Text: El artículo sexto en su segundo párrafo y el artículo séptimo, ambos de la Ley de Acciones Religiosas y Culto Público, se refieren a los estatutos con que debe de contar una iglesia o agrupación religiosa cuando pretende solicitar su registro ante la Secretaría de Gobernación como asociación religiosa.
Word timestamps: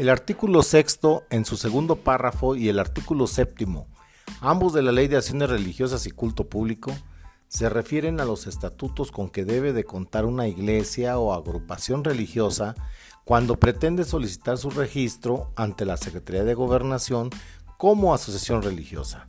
El 0.00 0.08
artículo 0.08 0.62
sexto 0.62 1.24
en 1.28 1.44
su 1.44 1.58
segundo 1.58 1.96
párrafo 1.96 2.56
y 2.56 2.70
el 2.70 2.78
artículo 2.78 3.26
séptimo, 3.26 3.86
ambos 4.40 4.72
de 4.72 4.80
la 4.80 4.92
Ley 4.92 5.08
de 5.08 5.18
Acciones 5.18 5.50
Religiosas 5.50 6.06
y 6.06 6.10
Culto 6.10 6.48
Público, 6.48 6.90
se 7.48 7.68
refieren 7.68 8.18
a 8.18 8.24
los 8.24 8.46
estatutos 8.46 9.12
con 9.12 9.28
que 9.28 9.44
debe 9.44 9.74
de 9.74 9.84
contar 9.84 10.24
una 10.24 10.48
iglesia 10.48 11.18
o 11.18 11.34
agrupación 11.34 12.02
religiosa 12.02 12.76
cuando 13.24 13.60
pretende 13.60 14.04
solicitar 14.04 14.56
su 14.56 14.70
registro 14.70 15.52
ante 15.54 15.84
la 15.84 15.98
Secretaría 15.98 16.44
de 16.44 16.54
Gobernación 16.54 17.28
como 17.76 18.14
asociación 18.14 18.62
religiosa. 18.62 19.26